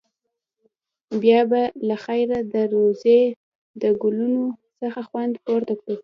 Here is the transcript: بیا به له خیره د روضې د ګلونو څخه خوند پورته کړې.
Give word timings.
بیا 1.21 1.41
به 1.49 1.61
له 1.87 1.95
خیره 2.03 2.39
د 2.53 2.55
روضې 2.73 3.21
د 3.81 3.83
ګلونو 4.01 4.43
څخه 4.79 4.99
خوند 5.09 5.33
پورته 5.45 5.73
کړې. 5.81 5.95